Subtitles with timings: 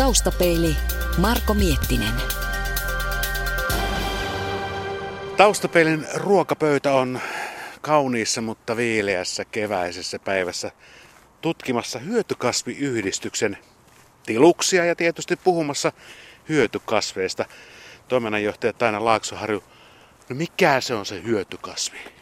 [0.00, 0.76] Taustapeili
[1.18, 2.12] Marko Miettinen.
[5.36, 7.20] Taustapeilin ruokapöytä on
[7.80, 10.70] kauniissa, mutta viileässä keväisessä päivässä
[11.40, 13.58] tutkimassa hyötykasviyhdistyksen
[14.26, 15.92] tiluksia ja tietysti puhumassa
[16.48, 17.44] hyötykasveista.
[18.08, 19.64] Toiminnanjohtaja Taina Laaksoharju,
[20.28, 22.19] no mikä se on se hyötykasvi?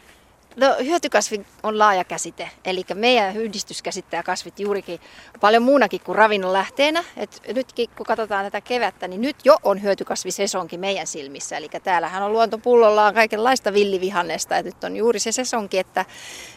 [0.59, 4.99] No, hyötykasvi on laaja käsite, eli meidän yhdistys käsittää kasvit juurikin
[5.41, 7.03] paljon muunakin kuin ravinnon lähteenä.
[7.17, 11.57] Et nytkin kun katsotaan tätä kevättä, niin nyt jo on hyötykasvisesonki meidän silmissä.
[11.57, 16.05] Eli täällähän on luontopullollaan kaikenlaista villivihannesta, ja nyt on juuri se sesonki, että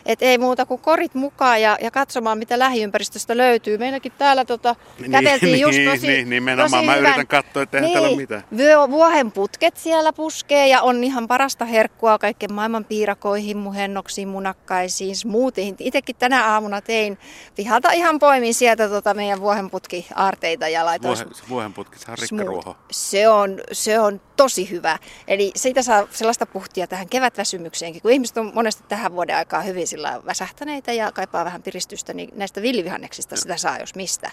[0.07, 3.79] et ei muuta kuin korit mukaan ja, ja katsomaan, mitä lähiympäristöstä löytyy.
[3.79, 6.71] Meilläkin täällä tota, Niin, käveltiin just niin, tosi, niin, nimenomaan.
[6.71, 8.43] tosi Mä hyvän- yritän katsoa, että eihän täällä ole mitään.
[8.57, 13.57] Vyö- Vuohenputket siellä puskee ja on ihan parasta herkkua kaiken maailman piirakoihin,
[13.92, 15.77] muhennoksiin, munakkaisiin, smoothiehin.
[15.78, 17.19] Itsekin tänä aamuna tein
[17.56, 22.30] pihalta ihan poimin sieltä tota meidän vuohenputki-aarteita ja laitoin Vuohen, vuohenputkissa on smooth.
[22.30, 22.77] rikkaruoho.
[22.91, 24.98] Se on, se on tosi hyvä.
[25.29, 28.02] Eli siitä saa sellaista puhtia tähän kevätväsymykseenkin.
[28.02, 32.30] Kun ihmiset on monesti tähän vuoden aikaa hyvin sillä väsähtäneitä ja kaipaa vähän piristystä, niin
[32.34, 34.30] näistä villivihanneksista sitä saa jos mistä.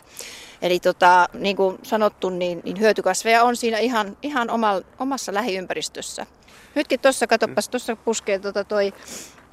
[0.61, 6.25] Eli tota, niin kuin sanottu, niin, niin hyötykasveja on siinä ihan, ihan oma, omassa lähiympäristössä.
[6.75, 8.93] Nytkin tuossa, katsopas, tuossa puskee tota toi,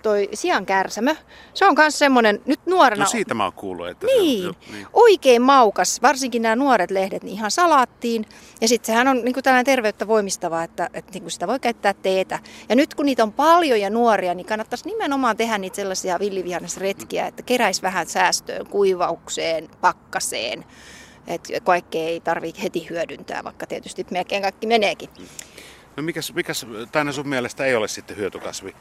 [0.07, 1.15] toi sian kärsämö.
[1.55, 3.05] Se on myös semmoinen, nyt nuorena...
[3.05, 4.87] No siitä mä oon kuullut, että Niin, se on, jo- niin.
[4.93, 8.27] oikein maukas, varsinkin nämä nuoret lehdet, niin ihan salaattiin.
[8.61, 12.39] Ja sitten sehän on niin tällainen terveyttä voimistava, että, että niin sitä voi käyttää teetä.
[12.69, 17.27] Ja nyt kun niitä on paljon ja nuoria, niin kannattaisi nimenomaan tehdä niitä sellaisia villivihannesretkiä,
[17.27, 20.65] että keräisi vähän säästöön, kuivaukseen, pakkaseen.
[21.27, 25.11] Että kaikkea ei tarvitse heti hyödyntää, vaikka tietysti melkein kaikki meneekin.
[25.97, 28.77] No mikäs, mikäs Taina sun mielestä ei ole sitten hyötykasvi?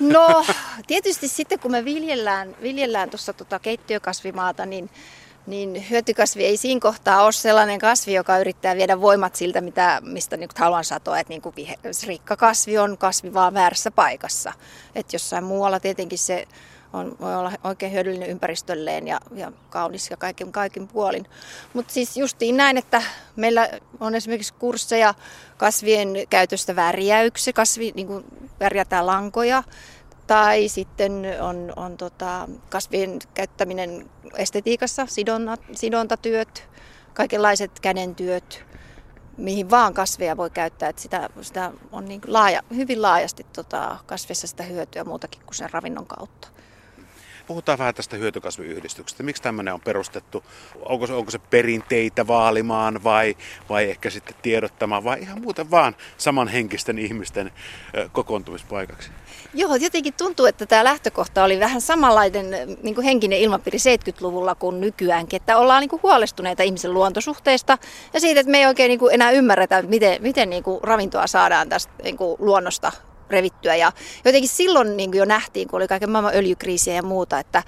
[0.00, 0.44] No,
[0.86, 4.90] tietysti sitten kun me viljellään, viljellään tuossa tota keittiökasvimaata, niin,
[5.46, 10.36] niin hyötykasvi ei siinä kohtaa ole sellainen kasvi, joka yrittää viedä voimat siltä, mitä, mistä
[10.36, 11.18] nyt haluan satoa.
[11.18, 11.54] Että niin kuin
[12.06, 14.52] rikkakasvi on kasvi vaan väärässä paikassa.
[14.94, 16.46] Että jossain muualla tietenkin se
[16.94, 21.26] on, voi olla oikein hyödyllinen ympäristölleen ja, ja kaunis ja kaiken, kaikin puolin.
[21.72, 23.02] Mutta siis justiin näin, että
[23.36, 23.68] meillä
[24.00, 25.14] on esimerkiksi kursseja
[25.56, 28.24] kasvien käytöstä värjäyksi, kasvi, niin kuin
[28.60, 29.62] värjätään lankoja,
[30.26, 36.68] tai sitten on, on tota, kasvien käyttäminen estetiikassa, sidonna, sidontatyöt,
[37.14, 38.64] kaikenlaiset kädentyöt,
[39.36, 40.88] mihin vaan kasveja voi käyttää.
[40.88, 45.70] Että sitä, sitä on niin laaja, hyvin laajasti tota, kasveissa sitä hyötyä muutakin kuin sen
[45.70, 46.53] ravinnon kautta.
[47.46, 49.22] Puhutaan vähän tästä hyötykasviyhdistyksestä.
[49.22, 50.44] Miksi tämmöinen on perustettu?
[50.88, 53.36] Onko se, onko se perinteitä vaalimaan vai,
[53.68, 57.52] vai ehkä sitten tiedottamaan vai ihan muuten vaan samanhenkisten ihmisten
[58.12, 59.10] kokoontumispaikaksi?
[59.54, 62.50] Joo, jotenkin tuntuu, että tämä lähtökohta oli vähän samanlainen
[62.82, 67.78] niin kuin henkinen ilmapiiri 70-luvulla kuin nykyäänkin, että ollaan niin kuin huolestuneita ihmisen luontosuhteista
[68.12, 71.26] ja siitä, että me ei oikein niin kuin enää ymmärretä, miten, miten niin kuin ravintoa
[71.26, 72.92] saadaan tästä niin kuin luonnosta
[73.30, 73.76] revittyä.
[73.76, 73.92] Ja
[74.24, 77.62] jotenkin silloin niin jo nähtiin, kun oli kaiken maailman öljykriisiä ja muuta, että,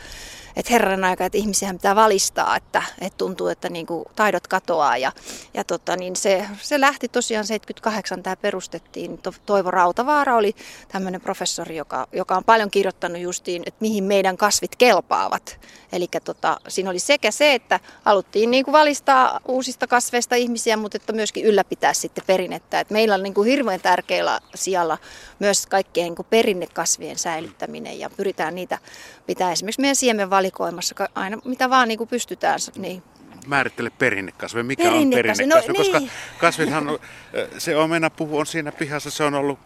[0.56, 4.96] että herran aika, että ihmisiä pitää valistaa, että, että tuntuu, että niin kuin taidot katoaa.
[4.96, 5.12] Ja,
[5.54, 9.18] ja tota, niin se, se lähti tosiaan 78, tämä perustettiin.
[9.18, 10.54] To- Toivo Rautavaara oli
[10.88, 15.60] tämmöinen professori, joka, joka on paljon kirjoittanut justiin, että mihin meidän kasvit kelpaavat.
[15.92, 20.96] Eli tota, siinä oli sekä se, että haluttiin niin kuin valistaa uusista kasveista ihmisiä, mutta
[20.96, 22.80] että myöskin ylläpitää sitten perinnettä.
[22.80, 24.98] Et meillä on niin kuin hirveän tärkeällä sijalla
[25.38, 28.78] myös kaikkien niin kuin perinnekasvien säilyttäminen ja pyritään niitä
[29.26, 30.45] pitää esimerkiksi meidän siemenvalikoimassa
[30.94, 32.58] ka- aina mitä vaan niin kuin pystytään.
[32.76, 33.02] Niin
[33.46, 34.62] Määrittele perinnekasvi.
[34.62, 35.56] Mikä on Perinnekasvi, no?
[35.76, 36.10] Koska niin.
[36.38, 36.98] kasvithan,
[37.58, 39.58] se omenapuhu on siinä pihassa, se on ollut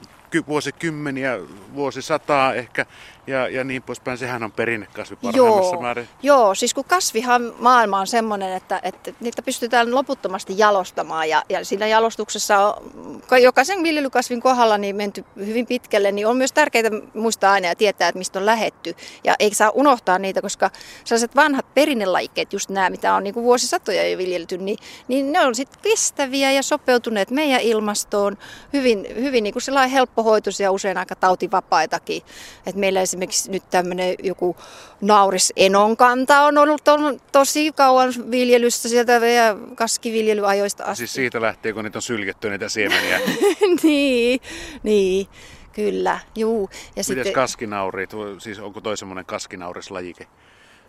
[0.48, 1.38] vuosikymmeniä,
[1.74, 2.86] vuosisataa ehkä
[3.26, 4.18] ja, ja niin poispäin.
[4.18, 6.08] Sehän on perinnekasvi parhaimmassa Joo, määrin.
[6.22, 11.64] joo, siis kun kasvihan maailma on semmoinen, että, että niitä pystytään loputtomasti jalostamaan ja, ja
[11.64, 16.90] siinä jalostuksessa on ka- jokaisen viljelykasvin kohdalla niin menty hyvin pitkälle, niin on myös tärkeää
[17.14, 18.94] muistaa aina ja tietää, että mistä on lähetty.
[19.24, 20.70] Ja ei saa unohtaa niitä, koska
[21.04, 25.40] sellaiset vanhat perinnelajikkeet, just nämä, mitä on niin kuin vuosisatoja jo viljelty, niin, niin ne
[25.40, 28.38] on sitten kestäviä ja sopeutuneet meidän ilmastoon
[28.72, 32.22] hyvin, hyvin niin kuin sellainen helppohoitoisia, usein aika tautivapaitakin.
[32.66, 34.56] Et meillä esimerkiksi nyt tämmöinen joku
[35.00, 40.96] nauris enonkanta on ollut on tosi kauan viljelyssä sieltä vielä kaskiviljelyajoista asti.
[40.96, 43.20] Siis siitä lähtien, kun niitä on syljetty niitä siemeniä.
[43.82, 44.40] niin,
[44.82, 45.26] niin,
[45.72, 46.70] kyllä, juu.
[46.72, 48.10] Ja Miten sitten, kaskinauriit?
[48.38, 50.26] Siis onko toi semmoinen kaskinauris-lajike?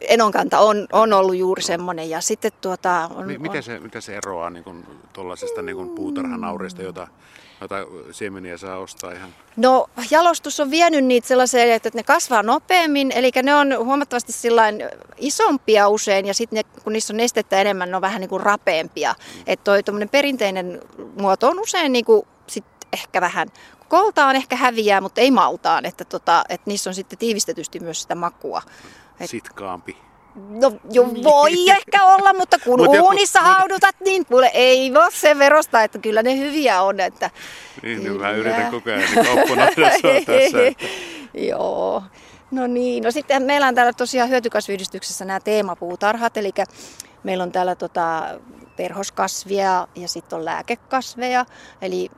[0.08, 2.10] Enonkanta on, on ollut juuri semmoinen.
[2.10, 5.76] Ja sitten tuota, on, Mi- miten, on, se, miten se eroaa niin kuin, tuollaisesta niin
[5.76, 7.08] kuin puutarhanaurista, jota,
[7.62, 7.76] jota
[8.12, 9.30] siemeniä saa ostaa ihan?
[9.58, 14.84] No jalostus on vienyt niitä sellaiseen, että ne kasvaa nopeammin, eli ne on huomattavasti sillain
[15.18, 19.16] isompia usein ja sitten kun niissä on nestettä enemmän, ne on vähän niin kuin rapeampia.
[19.48, 19.82] Että toi
[20.12, 20.82] perinteinen
[21.20, 23.48] muoto on usein niin kuin sit ehkä vähän
[23.92, 28.16] koltaan ehkä häviää, mutta ei maltaan, että, tota, että niissä on sitten tiivistetysti myös sitä
[28.16, 28.62] makua.
[29.24, 29.98] Et, Sitkaampi.
[30.50, 34.94] No jo voi ehkä olla, mutta kun Mut joku- uunissa mut- haudutat, niin kuule ei
[34.94, 37.00] voi sen verosta, että kyllä ne hyviä on.
[37.00, 37.30] Että,
[37.84, 38.32] Niin, niin mä Kyllä.
[38.32, 40.08] yritän koko ajan niin tässä.
[40.18, 40.86] Että...
[41.34, 42.04] Joo.
[42.52, 46.52] No niin, no sitten meillä on täällä tosiaan hyötykasviyhdistyksessä nämä teemapuutarhat, eli
[47.24, 48.24] meillä on täällä tota
[48.76, 51.46] perhoskasvia ja sitten on lääkekasveja.
[51.82, 52.10] Eli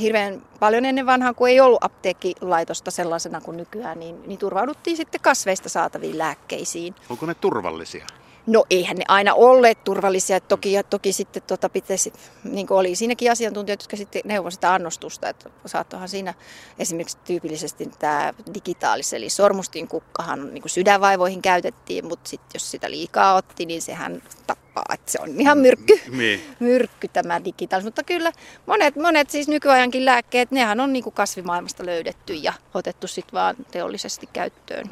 [0.00, 5.20] hirveän paljon ennen vanhaa, kun ei ollut apteekkilaitosta sellaisena kuin nykyään, niin, niin turvauduttiin sitten
[5.20, 6.94] kasveista saataviin lääkkeisiin.
[7.10, 8.06] Onko ne turvallisia?
[8.48, 10.40] No eihän ne aina olleet turvallisia.
[10.40, 12.12] Toki, ja toki sitten tota pitäisi,
[12.44, 15.28] niin kuin oli siinäkin asiantuntijat, jotka sitten neuvoi sitä annostusta.
[15.28, 16.34] Että saattohan siinä
[16.78, 22.90] esimerkiksi tyypillisesti tämä digitaalis, eli sormustin kukkahan niin kuin sydänvaivoihin käytettiin, mutta sitten jos sitä
[22.90, 24.84] liikaa otti, niin sehän tappaa.
[24.94, 26.40] Että se on ihan myrkky Niin.
[26.60, 27.84] myrkky tämä digitaalis.
[27.84, 28.32] Mutta kyllä
[28.66, 33.56] monet, monet siis nykyajankin lääkkeet, nehän on niin kuin kasvimaailmasta löydetty ja otettu sitten vaan
[33.70, 34.86] teollisesti käyttöön.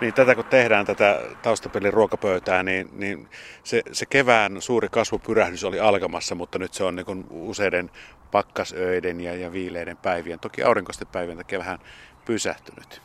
[0.00, 3.28] Niin tätä kun tehdään tätä taustapelin ruokapöytää, niin, niin
[3.64, 7.90] se, se kevään suuri kasvupyrähdys oli alkamassa, mutta nyt se on niin useiden
[8.30, 11.78] pakkasöiden ja, ja viileiden päivien, toki aurinkoisten päivien takia vähän
[12.24, 13.00] pysähtynyt.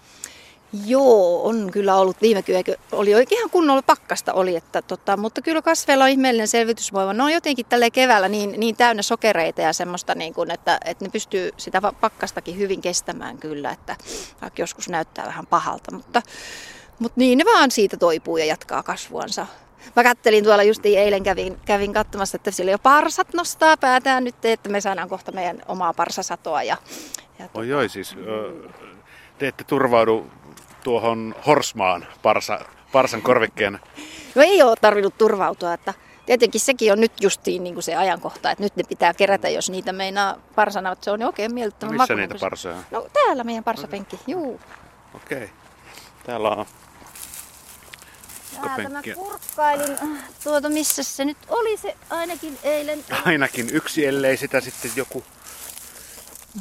[0.85, 2.75] Joo, on kyllä ollut viime kyykö.
[2.91, 7.13] Oli oikein kunnolla pakkasta oli, että tota, mutta kyllä kasveilla on ihmeellinen selvitysvoima.
[7.13, 11.05] Ne on jotenkin tälle keväällä niin, niin täynnä sokereita ja semmoista, niin kuin, että, että
[11.05, 13.95] ne pystyy sitä pakkastakin hyvin kestämään kyllä, että
[14.41, 16.21] vaikka joskus näyttää vähän pahalta, mutta,
[16.99, 19.47] mutta niin ne vaan siitä toipuu ja jatkaa kasvuansa.
[19.95, 24.45] Mä kattelin tuolla just eilen kävin, kävin katsomassa, että siellä jo parsat nostaa päätään nyt,
[24.45, 26.63] että me saadaan kohta meidän omaa parsasatoa.
[26.63, 26.77] Ja,
[27.39, 28.15] ja Oi oi, siis
[29.37, 30.27] te ette turvaudu
[30.83, 32.59] tuohon horsmaan parsa,
[32.91, 33.79] parsan korvikkeen.
[34.35, 35.93] No ei ole tarvinnut turvautua, että
[36.25, 39.69] tietenkin sekin on nyt justiin niin kuin se ajankohta, että nyt ne pitää kerätä, jos
[39.69, 42.83] niitä meinaa parsana, että se on oikein miellyttävän Missä makuinen, niitä parsoja on?
[42.91, 44.59] No täällä meidän parsapenkki, juu.
[45.15, 45.49] Okei.
[46.23, 46.65] Täällä on
[48.61, 49.97] Täältä mä kurkkailin,
[50.43, 53.05] tuota missä se nyt oli se ainakin eilen.
[53.25, 55.23] ainakin yksi, ellei sitä sitten joku.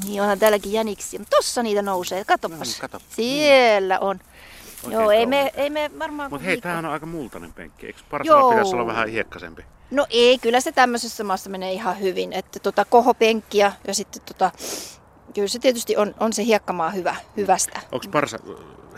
[0.05, 2.59] Niin onhan täälläkin jäniksiä, mutta tossa niitä nousee, katsopas.
[2.59, 3.01] No niin, kato.
[3.09, 4.21] Siellä on.
[4.85, 6.31] Oikein Joo, ei me, ei me varmaan...
[6.31, 7.87] Mutta hei, viikko- tämähän on aika multainen penkki.
[7.87, 9.65] Eikö parsalla pitäisi olla vähän hiekkaisempi?
[9.91, 12.33] No ei, kyllä se tämmöisessä maassa menee ihan hyvin.
[12.33, 14.51] Että tota kohopenkkiä ja sitten tota,
[15.35, 17.81] kyllä se tietysti on, on se hiekkamaa hyvä, hyvästä.
[17.93, 18.39] Onko parsa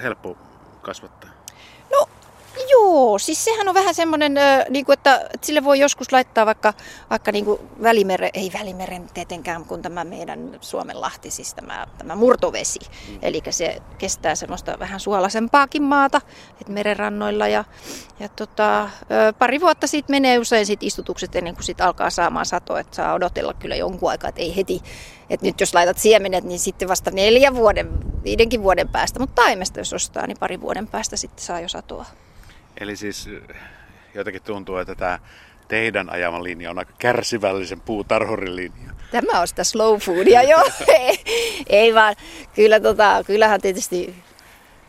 [0.03, 0.37] helppo
[0.83, 1.31] kasvattaa?
[1.93, 2.09] No
[2.71, 4.35] joo, siis sehän on vähän semmoinen,
[4.69, 6.75] niin kuin, että, että sille voi joskus laittaa vaikka,
[7.11, 12.15] vaikka niin kuin välimeren, ei välimeren tietenkään, kun tämä meidän Suomen lahti, siis tämä, tämä
[12.15, 12.81] murtovesi.
[12.81, 13.19] Mm.
[13.23, 16.21] Eli se kestää semmoista vähän suolaisempaakin maata,
[16.61, 17.49] että merenrannoilla.
[17.49, 17.65] Ja,
[18.21, 18.91] ja tota,
[19.39, 23.15] pari vuotta siitä menee usein sit istutukset ennen kuin sit alkaa saamaan satoa, että saa
[23.15, 24.83] odotella kyllä jonkun aikaa, että ei heti.
[25.31, 27.91] Että nyt jos laitat siemenet, niin sitten vasta neljän vuoden,
[28.25, 32.07] viidenkin vuoden päästä, mutta taimesta jos ostaa, niin pari vuoden päästä sitten saa jo satoa.
[32.81, 33.29] Eli siis
[34.15, 35.19] jotenkin tuntuu, että tämä
[35.69, 38.91] teidän ajama linja on aika kärsivällisen puutarhurin linja.
[39.11, 40.71] Tämä on sitä slow foodia, joo.
[40.89, 41.19] ei,
[41.67, 42.17] ei vaan,
[42.55, 44.15] kyllä, tota, kyllähän tietysti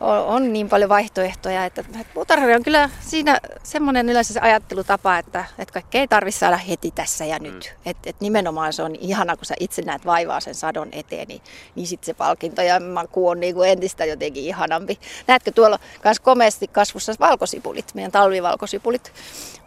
[0.02, 5.18] on, on niin paljon vaihtoehtoja, että, että puutarhuri on kyllä siinä semmoinen yleensä se ajattelutapa,
[5.18, 7.74] että, että kaikkea ei tarvitse saada heti tässä ja nyt.
[7.84, 7.90] Mm.
[7.90, 11.42] Että et nimenomaan se on ihana, kun sä itse näet vaivaa sen sadon eteen, niin,
[11.74, 14.98] niin sitten se palkinto ja maku on niin kuin entistä jotenkin ihanampi.
[15.26, 19.12] Näetkö tuolla myös komeasti kasvussa valkosipulit, meidän talvivalkosipulit.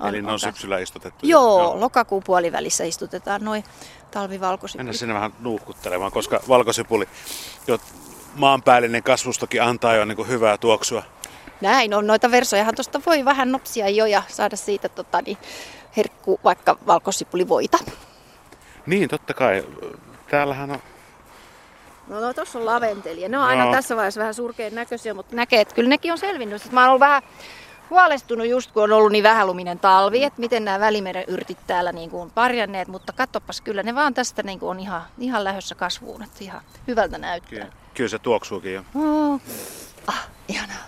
[0.10, 1.27] Eli ne on taas- syksyllä istutettu.
[1.27, 3.63] Joo, lokakuun puolivälissä istutetaan noin
[4.12, 4.80] talvivalkosipulit.
[4.80, 7.08] Mennään sinne vähän nuuhkuttelemaan, koska valkosipuli,
[7.68, 7.80] jo
[8.36, 11.04] maanpäällinen kasvustokin antaa jo niin kuin hyvää tuoksua.
[11.62, 12.08] Näin on.
[12.08, 15.38] Noita versojahan tuosta voi vähän nopsia jo ja saada siitä tota, niin,
[15.98, 17.77] herkku vaikka valkosipulivoita.
[18.86, 19.63] Niin, totta kai.
[20.30, 20.80] Täällähän on
[22.08, 23.30] No, no tuossa on laventelia.
[23.30, 23.74] Ne on aina Joo.
[23.74, 26.62] tässä vaiheessa vähän surkeen näköisiä, mutta näkee, että kyllä nekin on selvinnyt.
[26.62, 27.22] Sitten mä oon ollut vähän
[27.89, 32.10] huolestunut just kun on ollut niin vähäluminen talvi, että miten nämä välimeren yrtit täällä niin
[32.10, 35.75] kuin on parjanneet, mutta katsopas kyllä ne vaan tästä niin kuin on ihan, ihan lähdössä
[35.75, 37.50] kasvuun, että ihan hyvältä näyttää.
[37.50, 38.84] Kyllä, kyllä se tuoksuukin jo.
[38.96, 39.42] Oh.
[40.08, 40.86] Ah, ihanaa.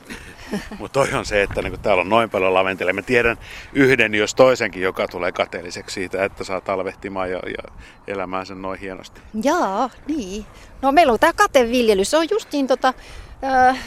[0.79, 2.93] Mutta toi on se, että niinku täällä on noin paljon laventelia.
[2.93, 3.37] Mä tiedän
[3.73, 7.71] yhden, jos toisenkin, joka tulee kateelliseksi siitä, että saa talvehtimaan ja, ja
[8.07, 9.21] elämään sen noin hienosti.
[9.43, 10.45] Jaa, niin.
[10.81, 12.05] No meillä on tämä kateviljely.
[12.05, 12.93] Se on justiin tota,
[13.43, 13.79] äh,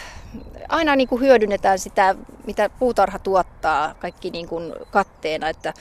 [0.69, 2.15] aina niin kuin hyödynnetään sitä,
[2.47, 5.49] mitä puutarha tuottaa, kaikki niin kuin katteena.
[5.49, 5.75] Että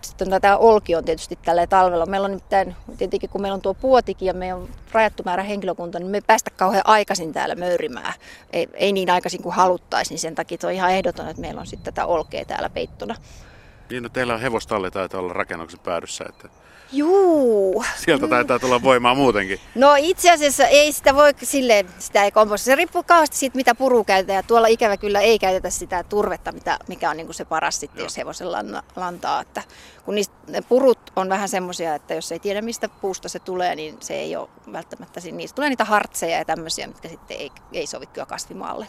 [0.00, 2.06] sitten tämä olki on tietysti tällä talvella.
[2.06, 5.98] Meillä on nimittäin, tietenkin kun meillä on tuo puotikin ja meillä on rajattu määrä henkilökunta,
[5.98, 8.14] niin me ei päästä kauhean aikaisin täällä möyrimään.
[8.52, 11.66] Ei, ei niin aikaisin kuin haluttaisiin, niin sen takia on ihan ehdoton, että meillä on
[11.66, 13.14] sitten tätä olkea täällä peittona.
[13.90, 16.48] Niin, no teillä on hevostalli taitaa olla rakennuksen päädyssä, että
[16.92, 17.84] Juu.
[17.96, 19.60] Sieltä taitaa tulla voimaa muutenkin.
[19.74, 22.64] No itse asiassa ei sitä voi silleen, sitä ei komposta.
[22.64, 24.36] Se riippuu kauheasti siitä, mitä puru käytetään.
[24.36, 27.80] Ja tuolla ikävä kyllä ei käytetä sitä turvetta, mitä, mikä on niin kuin se paras
[27.80, 28.06] sitten, Joo.
[28.06, 28.52] jos hevosen
[28.96, 29.40] lantaa.
[29.40, 29.62] Että
[30.04, 33.74] kun niistä, ne purut on vähän semmoisia, että jos ei tiedä mistä puusta se tulee,
[33.74, 37.86] niin se ei ole välttämättä, niistä tulee niitä hartseja ja tämmöisiä, mitkä sitten ei, ei
[37.86, 38.86] sovi kyllä kasvimaalle.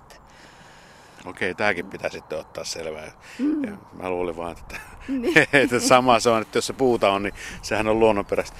[1.26, 3.12] Okei, tämäkin pitää sitten ottaa selvää.
[3.40, 3.64] Mm.
[3.64, 4.76] Ja mä luulin vaan, että,
[5.08, 5.38] niin.
[5.64, 8.58] että sama se on, että jos se puuta on, niin sehän on luonnonperäistä.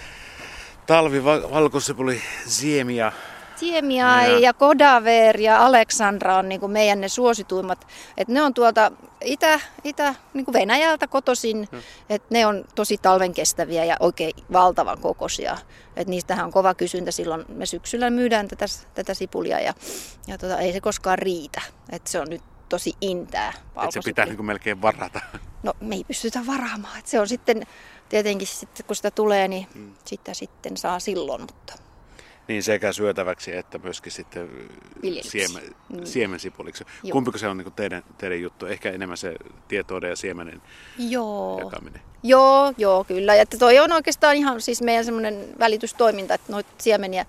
[0.88, 3.12] Talvi, valkosipuli, siemia.
[3.56, 7.88] Siemia ja, ja Kodaver ja Aleksandra on niin meidän ne suosituimmat.
[8.18, 8.92] Et ne on tuolta
[9.22, 11.68] Itä, Itä niin Venäjältä kotoisin.
[11.72, 11.82] Hmm.
[12.10, 15.58] Et ne on tosi talven kestäviä ja oikein valtavan kokoisia.
[15.96, 17.46] Et niistähän on kova kysyntä silloin.
[17.48, 19.74] Me syksyllä myydään tätä, tätä sipulia ja,
[20.28, 21.62] ja tota, ei se koskaan riitä.
[21.92, 23.50] Et se on nyt tosi intää.
[23.50, 25.22] Että se pitää niin kuin melkein varata.
[25.64, 27.00] No me ei pystytä varaamaan.
[27.00, 27.64] Et se on sitten
[28.10, 29.94] tietenkin sitten kun sitä tulee, niin hmm.
[30.06, 31.42] sitä sitten saa silloin.
[31.42, 31.74] Mutta...
[32.48, 34.50] Niin sekä syötäväksi että myöskin sitten
[35.22, 36.06] siemen, mm.
[36.06, 36.86] siemensipuliksi.
[37.04, 37.12] Joo.
[37.12, 38.66] Kumpiko se on niin teidän, teidän juttu?
[38.66, 39.36] Ehkä enemmän se
[39.68, 40.62] tietouden ja siemenen
[40.98, 41.60] joo.
[41.60, 42.02] jakaminen.
[42.24, 43.36] Joo, joo, kyllä.
[43.36, 47.26] Ja toi on oikeastaan ihan siis meidän semmoinen välitystoiminta, että noita siemeniä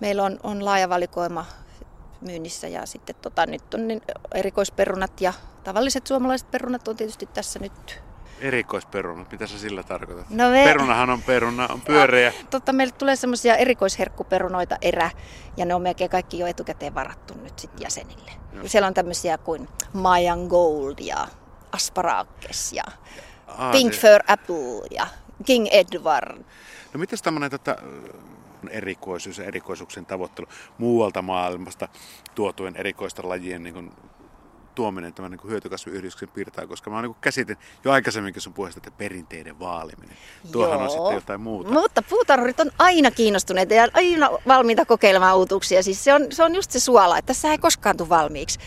[0.00, 1.46] meillä on, on laaja valikoima
[2.20, 4.02] myynnissä ja sitten tota, nyt on niin
[4.34, 5.32] erikoisperunat ja
[5.64, 8.02] tavalliset suomalaiset perunat on tietysti tässä nyt
[8.40, 10.30] Erikoisperunat, mitä sä sillä tarkoitat?
[10.30, 10.64] No me...
[10.64, 12.30] Perunahan on peruna, on pyöreä.
[12.30, 15.10] No, totta, meille tulee semmoisia erikoisherkkuperunoita erä,
[15.56, 18.30] ja ne on melkein kaikki jo etukäteen varattu nyt sitten jäsenille.
[18.52, 18.62] No.
[18.68, 21.26] Siellä on tämmöisiä kuin Mayan Gold ja
[21.72, 22.84] Asparagus ja
[23.46, 24.00] Aa, Pink se...
[24.00, 25.06] Fur Apple ja
[25.44, 26.44] King Edward.
[26.94, 27.76] No mitäs tämmöinen tota,
[28.70, 30.46] erikoisuus ja erikoisuuksien tavoittelu
[30.78, 31.88] muualta maailmasta
[32.34, 33.92] tuotujen erikoista lajien niin kuin
[34.76, 39.58] tuominen tämän niin hyötykasviyhdistyksen piirtää, koska mä niin käsitin jo aikaisemminkin sun puheesta, että perinteiden
[39.58, 40.16] vaaliminen.
[40.52, 40.82] Tuohan Joo.
[40.82, 41.70] on sitten jotain muuta.
[41.70, 45.82] Mutta puutarhurit on aina kiinnostuneita ja aina valmiita kokeilemaan uutuuksia.
[45.82, 48.58] Siis se on, se on just se suola, että tässä ei koskaan tule valmiiksi.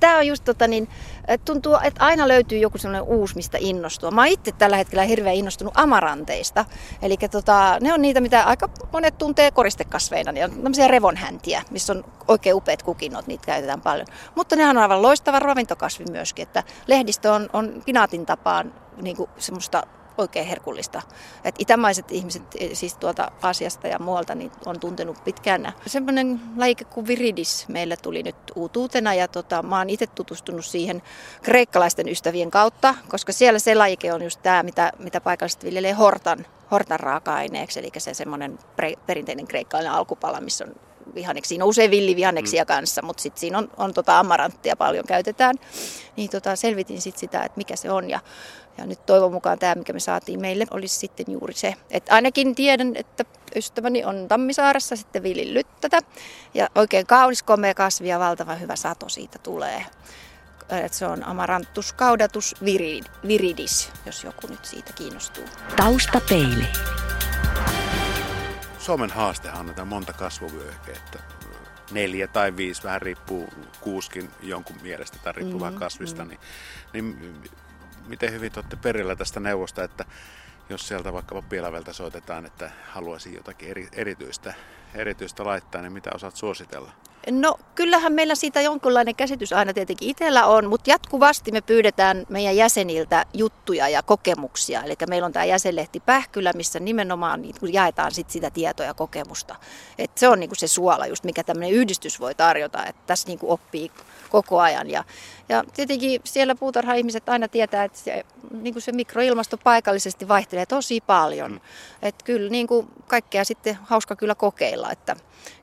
[0.00, 0.88] Tämä on just tota niin,
[1.28, 4.10] et tuntuu, että aina löytyy joku sellainen uusi, mistä innostua.
[4.10, 6.64] Mä oon itse tällä hetkellä hirveän innostunut amaranteista.
[7.02, 10.32] Eli tota, ne on niitä, mitä aika monet tuntee koristekasveina.
[10.32, 14.06] Ne on tämmöisiä revonhäntiä, missä on oikein upeat kukinnot, niitä käytetään paljon.
[14.34, 19.30] Mutta ne on aivan loistava ravintokasvi myöskin, että lehdistö on, on pinaatin tapaan niin kuin
[19.38, 19.82] semmoista
[20.18, 21.02] oikein herkullista.
[21.44, 25.72] Et itämaiset ihmiset e, siis tuolta Aasiasta ja muualta niin on tuntenut pitkään.
[25.86, 31.02] Semmoinen lajike kuin viridis meille tuli nyt uutuutena ja tota, mä oon itse tutustunut siihen
[31.42, 36.46] kreikkalaisten ystävien kautta, koska siellä se lajike on just tämä, mitä, mitä paikalliset viljelee hortan,
[36.70, 41.48] hortan raaka-aineeksi, eli se semmoinen pre, perinteinen kreikkalainen alkupala, missä on vihanneksia.
[41.48, 42.66] Siinä on usein villivihanneksia mm.
[42.66, 45.56] kanssa, mutta sitten siinä on, on tota amaranttia paljon käytetään.
[46.16, 48.10] Niin tota, selvitin sitten sitä, että mikä se on.
[48.10, 48.20] Ja,
[48.78, 51.74] ja nyt toivon mukaan tämä, mikä me saatiin meille, olisi sitten juuri se.
[51.90, 53.24] Että ainakin tiedän, että
[53.56, 55.98] ystäväni on Tammisaaressa sitten viljellyt tätä.
[56.54, 59.86] Ja oikein kaunis komea kasvi ja valtavan hyvä sato siitä tulee.
[60.84, 62.54] Et se on Amaranthus caudatus
[63.28, 65.44] viridis, jos joku nyt siitä kiinnostuu.
[65.76, 66.66] Taustapeili.
[68.88, 71.18] Suomen haastehan on näitä monta kasvuvyöhykettä.
[71.90, 73.48] Neljä tai viisi, vähän riippuu
[73.80, 76.24] kuuskin jonkun mielestä tai riippuu mm, vähän kasvista.
[76.24, 76.30] Mm.
[76.30, 76.40] Niin,
[76.92, 77.34] niin
[78.06, 80.04] miten hyvin olette perillä tästä neuvosta, että
[80.68, 84.54] jos sieltä vaikkapa Pielavelta soitetaan, että haluaisi jotakin eri, erityistä,
[84.94, 86.90] erityistä laittaa, niin mitä osaat suositella?
[87.30, 92.56] No kyllähän meillä siitä jonkunlainen käsitys aina tietenkin itsellä on, mutta jatkuvasti me pyydetään meidän
[92.56, 94.82] jäseniltä juttuja ja kokemuksia.
[94.82, 99.56] Eli meillä on tämä jäsenlehti Pähkylä, missä nimenomaan niin jaetaan sit sitä tietoa ja kokemusta.
[99.98, 103.38] Et se on niin se suola just, mikä tämmöinen yhdistys voi tarjota, että tässä niin
[103.42, 103.90] oppii
[104.28, 104.90] koko ajan.
[104.90, 105.04] Ja,
[105.48, 111.52] ja tietenkin siellä puutarha-ihmiset aina tietää, että se, niin se mikroilmasto paikallisesti vaihtelee tosi paljon.
[111.52, 111.60] Mm.
[112.02, 115.16] Että kyllä niin kuin kaikkea sitten hauska kyllä kokeilla, että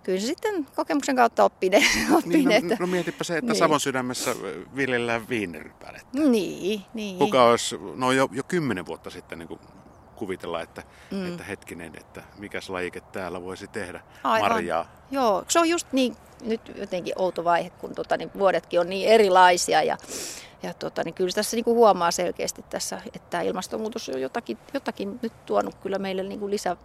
[0.03, 1.84] kyllä se sitten kokemuksen kautta oppii ne.
[2.17, 3.60] Oppii niin, no, no mietipä se, että niin.
[3.60, 4.36] Savon sydämessä
[4.75, 6.19] viljellään viinerypälettä.
[6.19, 7.17] Niin, niin.
[7.17, 9.60] Kuka olisi, no jo, jo kymmenen vuotta sitten niin kuin
[10.15, 11.27] kuvitella, että, mm.
[11.27, 14.51] että hetkinen, että mikäs lajike täällä voisi tehdä Aivan.
[14.51, 14.86] marjaa.
[15.12, 19.07] Joo, se on just niin nyt jotenkin outo vaihe, kun tota, niin vuodetkin on niin
[19.07, 19.98] erilaisia ja,
[20.63, 25.19] ja tota, niin kyllä tässä niin kuin huomaa selkeästi tässä, että ilmastonmuutos on jotakin, jotakin
[25.22, 26.77] nyt tuonut kyllä meille niin kuin lisä,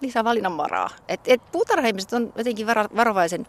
[0.00, 0.90] lisävalinnanvaraa.
[1.08, 3.46] Et, et puutarhaihmiset on jotenkin varo, varovaisen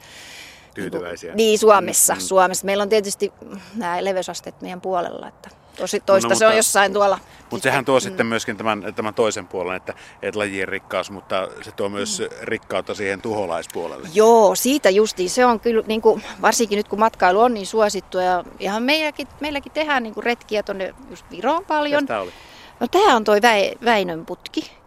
[0.73, 1.35] tyytyväisiä.
[1.35, 2.13] Niin, Suomessa.
[2.13, 2.19] Mm.
[2.19, 2.65] Suomessa.
[2.65, 3.33] Meillä on tietysti
[3.75, 7.19] nämä leveysasteet meidän puolella, että tosi toista no, se on jossain tuolla.
[7.51, 8.01] Mutta sehän tuo mm.
[8.01, 12.37] sitten myöskin tämän, tämän toisen puolen, että, että lajien rikkaus, mutta se tuo myös mm.
[12.41, 14.09] rikkautta siihen tuholaispuolelle.
[14.13, 15.29] Joo, siitä justiin.
[15.29, 19.27] Se on kyllä, niin kuin, varsinkin nyt kun matkailu on niin suosittua ja ihan meilläkin,
[19.39, 22.05] meilläkin tehdään niin kuin retkiä tuonne just Viroon paljon.
[22.05, 22.31] Tämä oli?
[22.79, 23.39] No tämä on toi
[23.85, 24.78] Väinön putki.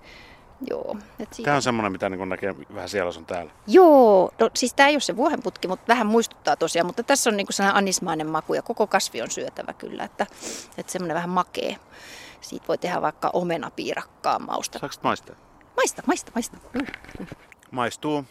[0.71, 0.97] Joo.
[1.19, 1.29] Et.
[1.45, 3.53] Tämä on semmoinen, mitä niin näkee vähän siellä on täällä.
[3.67, 6.87] Joo, no, siis tämä ei ole se vuohenputki, mutta vähän muistuttaa tosiaan.
[6.87, 10.05] Mutta tässä on niin sellainen anismainen maku ja koko kasvi on syötävä kyllä.
[10.05, 10.27] Että,
[10.79, 11.77] että semmoinen vähän makee.
[12.41, 14.79] Siitä voi tehdä vaikka omenapiirakkaa mausta.
[14.79, 15.37] Saako maistaa?
[15.77, 16.57] Maista, maista, maista.
[16.73, 17.27] Mm.
[17.71, 18.25] Maistuu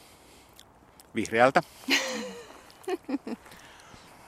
[1.16, 1.64] vihreältä.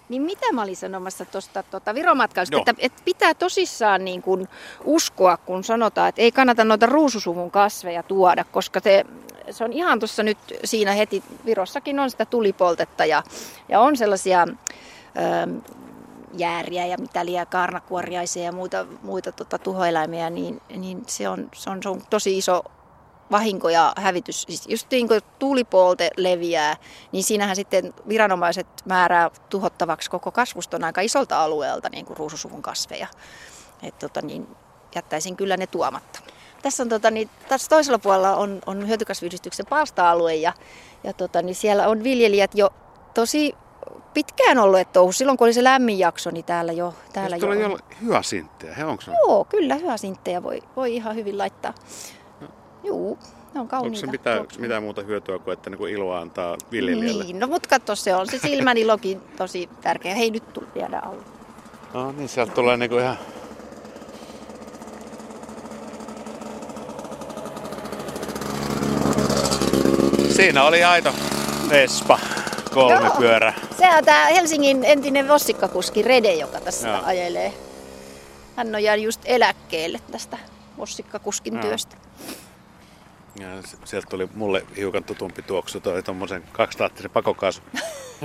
[0.09, 4.47] Niin mitä mä olin sanomassa tuosta tuota Viromatkailusta, että, että pitää tosissaan niin kuin
[4.83, 9.05] uskoa, kun sanotaan, että ei kannata noita ruususuvun kasveja tuoda, koska te,
[9.51, 13.23] se on ihan tuossa nyt siinä heti, Virossakin on sitä tulipoltetta ja,
[13.69, 15.57] ja on sellaisia ö, ähm,
[16.33, 21.69] jääriä ja mitä liian karnakuoriaisia ja muita, muita tota, tuhoeläimiä, niin, niin se, on, se,
[21.69, 22.63] on, se on tosi iso
[23.31, 26.77] vahinko ja hävitys, siis just niin kuin tuulipoolte leviää,
[27.11, 33.07] niin siinähän sitten viranomaiset määrää tuhottavaksi koko kasvuston aika isolta alueelta niin kuin ruususuvun kasveja.
[33.83, 34.47] Et tota, niin
[34.95, 36.19] jättäisin kyllä ne tuomatta.
[36.61, 40.53] Tässä on tota, niin, tässä toisella puolella on, on hyötykasviyhdistyksen palsta-alue ja,
[41.03, 42.69] ja tota, niin siellä on viljelijät jo
[43.13, 43.55] tosi
[44.13, 45.11] pitkään ollut, että touhu.
[45.11, 46.93] Silloin kun oli se lämmin jakso, niin täällä jo...
[47.13, 51.37] Täällä jo, jo hyvä sinttejä, he onko Joo, kyllä hyvä sinttejä voi, voi ihan hyvin
[51.37, 51.73] laittaa.
[52.83, 53.17] Juu,
[53.53, 53.97] ne on kauniita.
[53.97, 57.23] Onko se mitään, mitään muuta hyötyä kuin, että niin iloa antaa viljelijälle?
[57.23, 60.15] Niin, no mutta katso, se on se silmän ilokin tosi tärkeä.
[60.15, 61.23] Hei, nyt tuli viedä alle.
[61.93, 63.17] No niin, sieltä tulee niinku ihan...
[70.29, 71.13] Siinä oli aito
[71.69, 72.19] Vespa,
[72.73, 73.15] kolme Joo.
[73.17, 73.53] pyörä.
[73.77, 76.99] Se on tää Helsingin entinen vossikkakuski Rede, joka tässä Joo.
[77.03, 77.53] ajelee.
[78.55, 80.37] Hän on jäänyt just eläkkeelle tästä
[80.77, 81.61] vossikkakuskin Joo.
[81.63, 81.95] työstä.
[83.39, 83.47] Ja
[83.83, 87.61] sieltä tuli mulle hiukan tutumpi tuoksu, toi tuommoisen kaksitaattisen pakokaasu.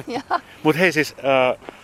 [0.62, 1.74] Mutta hei siis, äh,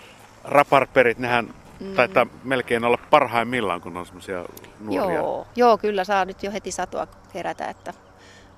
[0.44, 1.94] raparperit, nehän mm.
[1.94, 4.44] taitaa melkein olla parhaimmillaan, kun on semmoisia
[4.80, 5.14] nuoria.
[5.18, 7.94] Joo, joo, kyllä saa nyt jo heti satoa kerätä, että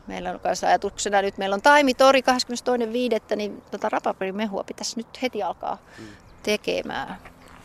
[0.07, 2.21] meillä on myös ajatuksena nyt, meillä on taimitori
[3.31, 3.37] 22.5.
[3.37, 6.05] niin tota raparperimehua pitäisi nyt heti alkaa mm.
[6.43, 7.17] tekemään.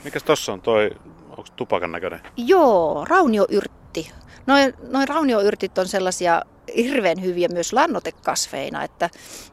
[0.04, 0.91] Mikäs tossa on toi,
[1.30, 2.21] onko tupakan näköinen?
[2.38, 4.12] Joo, raunioyrtti.
[4.47, 6.41] Noin, noin raunioyrtit on sellaisia
[6.75, 9.10] hirveän hyviä myös lannotekasveina, että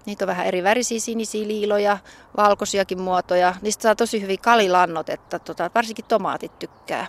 [0.06, 1.98] niitä on vähän eri värisiä, sinisiä liiloja,
[2.36, 3.54] valkoisiakin muotoja.
[3.62, 7.06] Niistä saa tosi hyvin kalilannotetta, tota, varsinkin tomaatit tykkää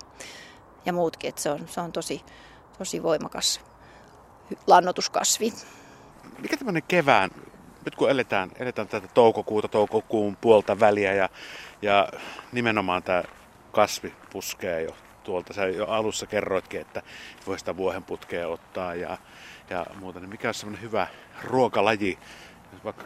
[0.86, 2.22] ja muutkin, että se on, se on tosi,
[2.78, 3.62] tosi voimakas
[4.67, 5.54] lannotuskasvi.
[6.39, 7.30] Mikä tämmöinen kevään,
[7.86, 11.30] nyt kun eletään, eletään tätä toukokuuta, toukokuun puolta väliä ja,
[11.82, 12.08] ja
[12.52, 13.24] nimenomaan tämä
[13.72, 15.54] kasvi puskee jo tuolta.
[15.54, 17.02] Sä jo alussa kerroitkin, että
[17.48, 19.17] voi sitä vuohenputkea ottaa ja,
[19.70, 20.20] ja muuta.
[20.20, 21.08] Niin mikä on semmoinen hyvä
[21.44, 22.18] ruokalaji,
[22.84, 23.04] vaikka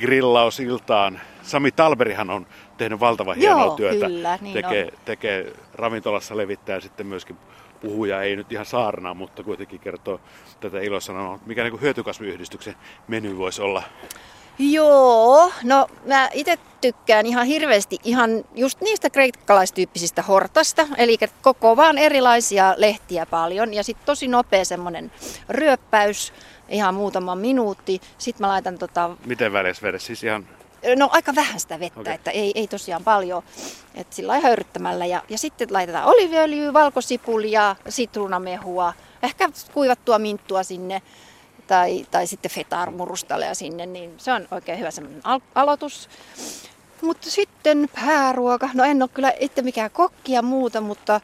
[0.00, 1.20] grillausiltaan.
[1.42, 2.46] Sami Talberihan on
[2.78, 4.06] tehnyt valtavan hienoa Joo, työtä.
[4.06, 4.98] Kyllä, niin tekee, on.
[5.04, 7.36] tekee ravintolassa levittää sitten myöskin
[7.80, 10.20] puhuja, ei nyt ihan saarnaa, mutta kuitenkin kertoo
[10.60, 11.38] tätä ilosanomaa.
[11.46, 12.74] Mikä niin hyötykasviyhdistyksen
[13.08, 13.82] meny voisi olla?
[14.58, 21.98] Joo, no mä itse tykkään ihan hirveästi ihan just niistä kreikkalaistyyppisistä hortasta, eli koko vaan
[21.98, 25.12] erilaisia lehtiä paljon ja sitten tosi nopea semmoinen
[25.48, 26.32] ryöppäys,
[26.68, 28.00] ihan muutama minuutti.
[28.18, 29.10] Sitten mä laitan tota...
[29.26, 30.06] Miten välissä vedessä?
[30.06, 30.46] Siis ihan...
[30.96, 32.14] No aika vähän sitä vettä, okay.
[32.14, 33.42] että ei, ei tosiaan paljon,
[33.94, 35.06] että sillä lailla höyryttämällä.
[35.06, 38.92] Ja, ja sitten laitetaan oliviöljyä, valkosipulia, sitruunamehua,
[39.22, 41.02] ehkä kuivattua minttua sinne
[41.68, 46.08] tai, tai sitten fetarmurustaleja sinne, niin se on oikein hyvä semmoinen al- aloitus.
[47.02, 51.20] Mutta sitten pääruoka, no en ole kyllä itse mikään kokki ja muuta, mutta,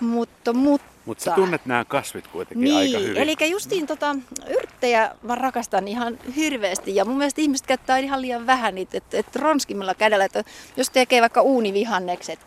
[0.00, 3.22] mutta, mutta mutta sä tunnet nämä kasvit kuitenkin niin, aika hyvin.
[3.22, 4.16] Eli justiin tota,
[4.48, 9.18] yrttejä mä rakastan ihan hirveästi ja mun mielestä ihmiset käyttää ihan liian vähän niitä, että
[9.18, 10.44] et ronskimmilla kädellä, että
[10.76, 12.38] jos tekee vaikka uunivihannekset,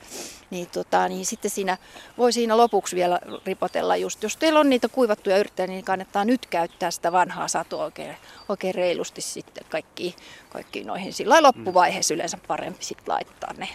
[0.52, 1.78] niin, tota, niin sitten siinä
[2.18, 6.46] voi siinä lopuksi vielä ripotella just, jos teillä on niitä kuivattuja yrttejä, niin kannattaa nyt
[6.46, 8.16] käyttää sitä vanhaa satoa oikein,
[8.50, 10.16] oikein reilusti sitten kaikki,
[10.50, 13.70] kaikki noihin sillä loppuvaiheessa yleensä parempi sitten laittaa ne.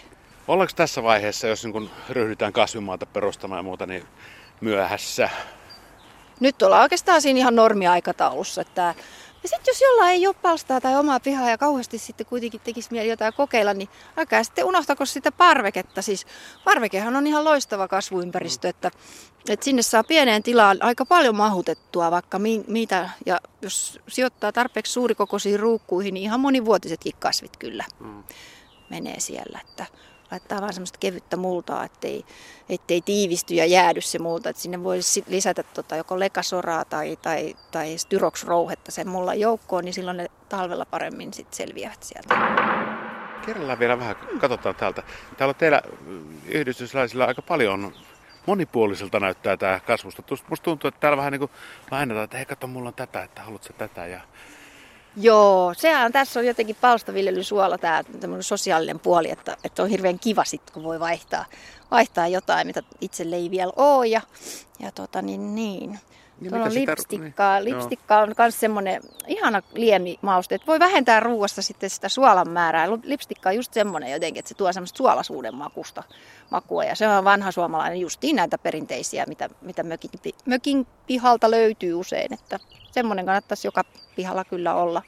[0.47, 4.03] Ollaanko tässä vaiheessa, jos niin ryhdytään kasvimaata perustamaan ja muuta, niin
[4.61, 5.29] myöhässä?
[6.39, 8.95] Nyt ollaan oikeastaan siinä ihan normiaikataulussa, että
[9.43, 12.91] Ja sitten jos jollain ei ole palstaa tai omaa pihaa ja kauheasti sitten kuitenkin tekisi
[12.91, 16.01] mieli jotain kokeilla, niin älkää sitten unohtako sitä parveketta.
[16.01, 16.25] Siis
[16.63, 18.91] parvekehan on ihan loistava kasvuympäristö, että,
[19.49, 23.09] että sinne saa pieneen tilaan aika paljon mahutettua vaikka mi, mitä.
[23.25, 28.23] Ja jos sijoittaa tarpeeksi suurikokoisiin ruukkuihin, niin ihan monivuotisetkin kasvit kyllä mm.
[28.89, 29.59] menee siellä.
[29.69, 29.85] Että
[30.31, 32.25] laittaa vaan semmoista kevyttä multaa, ettei,
[32.69, 34.49] ettei tiivisty ja jäädy se multa.
[34.49, 39.93] Että sinne voi lisätä tota, joko lekasoraa tai, tai, tai styrox-rouhetta sen mullan joukkoon, niin
[39.93, 42.35] silloin ne talvella paremmin sit selviävät sieltä.
[43.45, 45.03] Kerrallaan vielä vähän, katsotaan täältä.
[45.37, 45.81] Täällä on teillä
[46.45, 47.93] yhdistyslaisilla aika paljon
[48.45, 50.23] monipuoliselta näyttää tämä kasvusta.
[50.49, 51.51] Musta tuntuu, että täällä vähän niin kuin
[51.91, 54.07] lainataan, että hei kato, mulla on tätä, että haluatko tätä.
[54.07, 54.21] Ja
[55.19, 58.03] Joo, sehän tässä on jotenkin palstaviljelysuola tämä
[58.41, 61.45] sosiaalinen puoli, että, että on hirveän kiva sitten, kun voi vaihtaa,
[61.91, 64.07] vaihtaa jotain, mitä itselle ei vielä ole.
[64.07, 64.21] Ja,
[64.79, 65.99] ja tota, niin, niin.
[66.41, 67.59] Niin Tuolla on lipstikkaa.
[67.59, 72.87] Niin, lipstikka on myös semmoinen ihana liemimauste, että voi vähentää ruuasta sitten sitä suolan määrää.
[73.03, 76.03] Lipstikka on just semmoinen jotenkin, että se tuo semmoista suolasuuden makusta
[76.49, 76.83] makua.
[76.83, 80.11] Ja se on vanha suomalainen justiin näitä perinteisiä, mitä, mitä mökin,
[80.45, 82.33] mökin pihalta löytyy usein.
[82.33, 82.59] Että
[82.91, 83.83] semmoinen kannattaisi joka
[84.15, 85.01] pihalla kyllä olla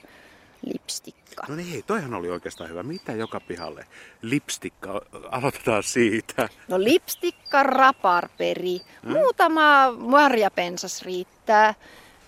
[0.65, 1.43] lipstikka.
[1.47, 2.83] No niin, toihan oli oikeastaan hyvä.
[2.83, 3.85] Mitä joka pihalle?
[4.21, 6.49] Lipstikka, aloitetaan siitä.
[6.67, 9.11] No lipstikka, raparperi, hmm?
[9.11, 11.73] muutama marjapensas riittää.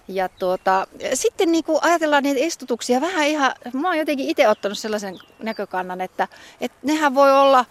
[0.08, 4.78] Ja tuota, sitten niin kuin ajatellaan niitä istutuksia vähän ihan, mä oon jotenkin itse ottanut
[4.78, 6.28] sellaisen näkökannan, että,
[6.62, 7.66] että nehän voi olla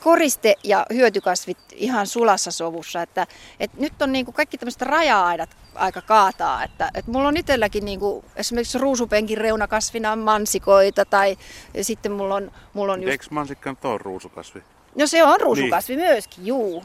[0.00, 3.02] koriste ja hyötykasvit ihan sulassa sovussa.
[3.02, 3.26] Että,
[3.60, 6.64] että nyt on niin kuin kaikki tämmöiset raja-aidat aika kaataa.
[6.64, 11.36] Että, että mulla on itselläkin niin kuin, esimerkiksi ruusupenkin reunakasvina mansikoita tai
[11.80, 12.52] sitten mulla on...
[12.74, 13.10] Mulla on just...
[13.10, 14.62] Eikö mansikka nyt ole ruusukasvi?
[14.94, 16.08] No se on ruusukasvi niin.
[16.08, 16.84] myöskin, juu.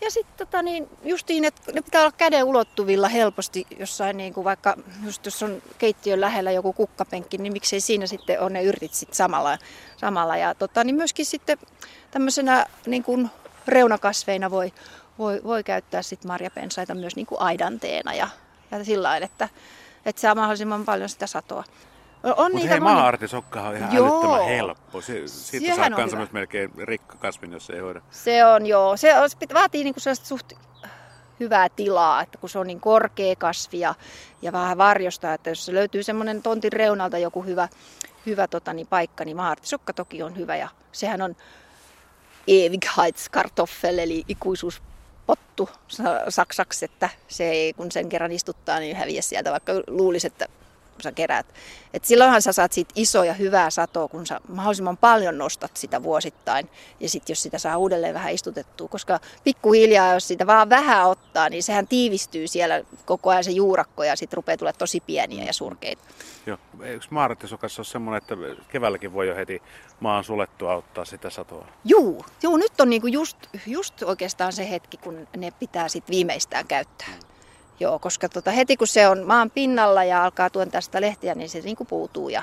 [0.00, 4.44] Ja sitten tota, niin, justiin, että ne pitää olla käden ulottuvilla helposti jossain, niin kuin
[4.44, 8.94] vaikka just jos on keittiön lähellä joku kukkapenkki, niin miksei siinä sitten ole ne yrtit
[8.94, 9.58] sit samalla.
[9.96, 10.36] samalla.
[10.36, 11.58] Ja tota, niin myöskin sitten
[12.10, 13.30] tämmöisenä niin kuin
[13.66, 14.72] reunakasveina voi,
[15.18, 18.28] voi, voi käyttää sit marjapensaita myös niin kuin aidanteena ja,
[18.70, 19.48] ja sillä lailla, että,
[20.06, 21.64] että saa mahdollisimman paljon sitä satoa.
[22.22, 22.94] On Mutta hei, moni...
[22.94, 24.06] maa-artisokkahan on ihan joo.
[24.06, 25.00] älyttömän helppo.
[25.00, 28.00] Se, siitä Sehän saa kanssa myös melkein rikkakasvin, jos ei hoida.
[28.10, 28.96] Se on joo.
[28.96, 30.52] Se on, vaatii niinku sellaista suht
[31.40, 33.94] hyvää tilaa, että kun se on niin korkea kasvi ja,
[34.42, 37.68] ja vähän varjosta, että jos se löytyy semmoinen tontin reunalta joku hyvä,
[38.26, 41.36] hyvä tota, niin paikka, niin maartisokka toki on hyvä ja sehän on
[42.48, 45.68] Ewighheitskartoffel eli ikuisuuspottu
[46.28, 50.48] saksaksi, että se ei, kun sen kerran istuttaa, niin häviä sieltä, vaikka luulisi, että
[51.00, 51.46] kun sä kerät.
[51.94, 56.02] Et silloinhan sä saat siitä isoa ja hyvää satoa, kun sä mahdollisimman paljon nostat sitä
[56.02, 56.70] vuosittain.
[57.00, 61.48] Ja sitten jos sitä saa uudelleen vähän istutettua, koska pikkuhiljaa, jos sitä vaan vähän ottaa,
[61.48, 65.52] niin sehän tiivistyy siellä koko ajan se juurakko ja sitten rupeaa tulla tosi pieniä ja
[65.52, 66.02] surkeita.
[66.46, 69.62] Joo, eikö maarattisokassa ole semmoinen, että keväälläkin voi jo heti
[70.00, 71.66] maan sulettua ottaa sitä satoa?
[71.84, 73.36] Juu, juu nyt on niinku just,
[73.66, 77.29] just oikeastaan se hetki, kun ne pitää sitten viimeistään käyttää.
[77.80, 77.84] Mm.
[77.84, 81.48] Joo, koska tota, heti kun se on maan pinnalla ja alkaa tuon sitä lehtiä, niin
[81.48, 82.42] se niin kuin puutuu ja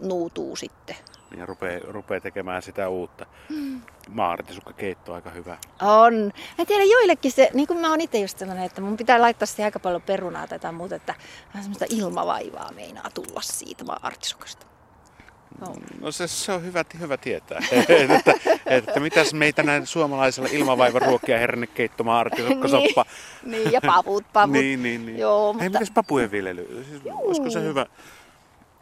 [0.00, 0.96] nuutuu sitten.
[1.36, 3.26] Ja rupeaa, rupeaa tekemään sitä uutta.
[3.48, 3.80] Hmm.
[4.76, 5.58] keitto on aika hyvä.
[5.82, 6.32] On.
[6.58, 9.46] Mä tiedän joillekin se, niin kuin mä oon itse just sellainen, että mun pitää laittaa
[9.46, 11.14] siihen aika paljon perunaa tai jotain muuta, että
[11.48, 14.71] vähän semmoista ilmavaivaa meinaa tulla siitä maartisukasta.
[15.60, 17.60] No, no se, se on hyvä, hyvä tietää.
[18.16, 18.34] että,
[18.66, 23.04] että mitäs meitä näin suomalaisella ilmavaivan ruokia hernekeitto, maartisokka,
[23.42, 24.52] niin, niin, ja pavut, pavut.
[24.60, 25.18] niin, niin, niin.
[25.18, 25.78] Joo, Hei, mutta...
[25.78, 26.84] mitäs papujen viljely?
[26.90, 27.86] Siis, olisiko se hyvä?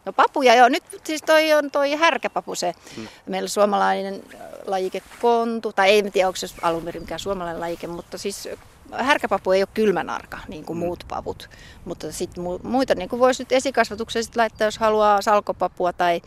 [0.05, 3.09] No papuja joo, nyt siis toi on toi härkäpapu se hmm.
[3.27, 4.23] meillä suomalainen
[4.67, 8.49] lajike kontu, tai ei tiedä onko se alun perin mikään suomalainen lajike, mutta siis
[8.93, 10.85] härkäpapu ei ole kylmänarka, niin kuin mm.
[10.85, 11.51] muut pavut.
[11.85, 16.21] Mutta sitten muita niin kuin voisi nyt esikasvatuksessa sit laittaa, jos haluaa salkopapua tai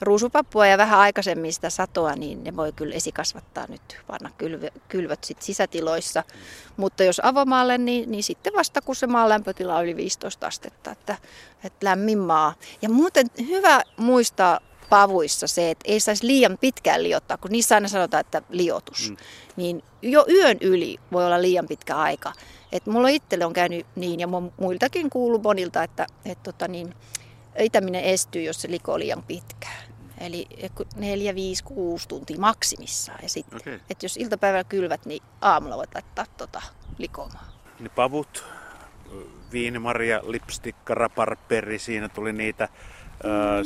[0.00, 5.24] ruusupapua ja vähän aikaisemmin sitä satoa, niin ne voi kyllä esikasvattaa nyt, panna kylvö, kylvöt
[5.24, 6.24] sit sisätiloissa.
[6.76, 10.90] Mutta jos avomaalle, niin, niin sitten vasta kun se maan lämpötila on yli 15 astetta,
[10.90, 11.16] että,
[11.64, 12.54] että lämmin maa.
[12.82, 17.88] Ja muuten hyvä muistaa pavuissa se, että ei saisi liian pitkään liottaa, kun niissä aina
[17.88, 19.10] sanotaan, että liotus.
[19.10, 19.16] Mm.
[19.56, 22.32] Niin jo yön yli voi olla liian pitkä aika.
[22.72, 24.28] Et mulla itselle on käynyt niin, ja
[24.60, 26.94] muiltakin kuuluu monilta, että et tota niin,
[27.58, 29.85] itäminen estyy, jos se likoo liian pitkään.
[30.20, 30.46] Eli
[30.96, 33.18] 4, 5, 6 tuntia maksimissaan.
[33.22, 33.80] Ja sitten, okay.
[33.90, 36.62] että jos iltapäivällä kylvät, niin aamulla voit laittaa tota
[36.98, 37.46] likoamaan.
[37.80, 38.44] Niin pavut,
[39.52, 42.68] viinimaria, lipstikka, raparperi, siinä tuli niitä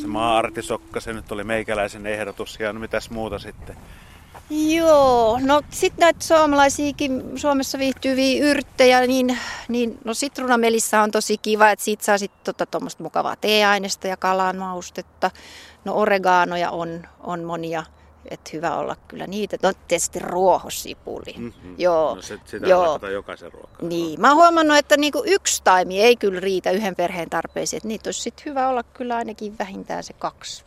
[0.00, 3.76] se maa-artisokka, se nyt oli meikäläisen ehdotus ja no mitäs muuta sitten?
[4.50, 11.70] Joo, no sitten näitä suomalaisiakin Suomessa viihtyviä yrttejä, niin, niin no sitruunamelissa on tosi kiva,
[11.70, 15.30] että siitä saa sitten tuommoista tota, mukavaa teeainesta ja kalan maustetta.
[15.84, 17.84] No oreganoja on, on monia,
[18.30, 19.56] että hyvä olla kyllä niitä.
[19.62, 21.34] No tietysti ruohosipuli.
[21.38, 21.74] Mm-hmm.
[21.78, 22.14] Joo.
[22.14, 23.06] No se, sitä Joo.
[23.12, 23.88] jokaisen ruokaan.
[23.88, 27.78] Niin, mä oon huomannut, että niinku yksi taimi ei kyllä riitä yhden perheen tarpeisiin.
[27.78, 30.64] Että niitä olisi sitten hyvä olla kyllä ainakin vähintään se kaksi.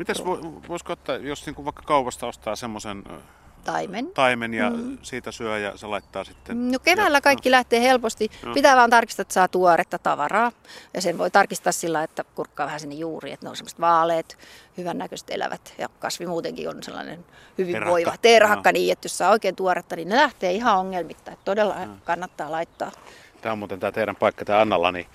[0.00, 0.24] Mitäs
[0.68, 3.04] voisiko ottaa, jos niinku vaikka kaupasta ostaa semmoisen
[3.64, 4.06] taimen.
[4.06, 4.98] Taimen ja mm.
[5.02, 6.72] siitä syö ja se laittaa sitten...
[6.72, 7.50] No keväällä ja, kaikki no.
[7.50, 8.30] lähtee helposti.
[8.44, 8.54] No.
[8.54, 10.52] Pitää vaan tarkistaa, että saa tuoretta tavaraa.
[10.94, 14.38] Ja sen voi tarkistaa sillä, että kurkkaa vähän sinne juuri, että ne on semmoiset vaaleet,
[14.76, 15.74] hyvännäköiset elävät.
[15.78, 17.24] Ja kasvi muutenkin on sellainen
[17.58, 17.90] hyvin terhakka.
[17.90, 18.72] voiva terhakka, no.
[18.72, 21.30] niin että jos saa oikein tuoretta, niin ne lähtee ihan ongelmitta.
[21.30, 21.92] Että todella no.
[22.04, 22.90] kannattaa laittaa.
[23.40, 25.06] Tämä on muuten tämä teidän paikka, tämä Annalla, niin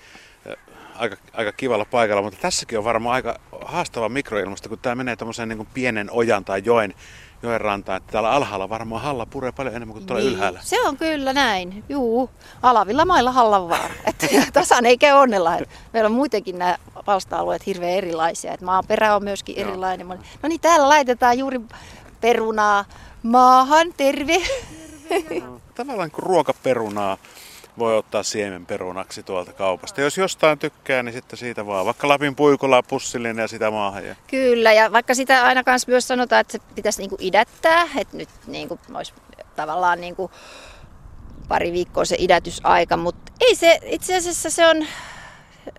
[0.98, 5.48] aika, aika kivalla paikalla, mutta tässäkin on varmaan aika haastava mikroilmasto, kun tämä menee tuommoiseen
[5.48, 6.94] niin pienen ojan tai joen
[7.42, 7.96] joen rantaan.
[7.96, 10.60] Että täällä alhaalla varmaan halla puree paljon enemmän kuin tuolla niin, ylhäällä.
[10.62, 11.84] Se on kyllä näin.
[11.88, 12.30] Juu,
[12.62, 13.90] alavilla mailla hallan vaan.
[14.06, 15.58] Että tasan ei käy onnella.
[15.92, 18.52] Meillä on muutenkin nämä palsta-alueet hirveän erilaisia.
[18.52, 19.68] Että maaperä on myöskin Joo.
[19.68, 20.08] erilainen.
[20.42, 21.60] No niin, täällä laitetaan juuri
[22.20, 22.84] perunaa
[23.22, 23.94] maahan.
[23.96, 24.42] Terve!
[25.74, 27.18] Tavallaan kuin ruokaperunaa
[27.78, 30.00] voi ottaa siemenperunaksi tuolta kaupasta.
[30.00, 31.86] Jos jostain tykkää, niin sitten siitä vaan.
[31.86, 34.06] Vaikka Lapin puikolla pussillinen ja sitä maahan.
[34.06, 34.16] Ja...
[34.26, 38.28] Kyllä, ja vaikka sitä aina kanssa myös sanotaan, että se pitäisi niinku idättää, että nyt
[38.46, 39.12] niinku olisi
[39.56, 40.30] tavallaan niinku
[41.48, 44.86] pari viikkoa se idätysaika, mutta ei se, itse asiassa se on,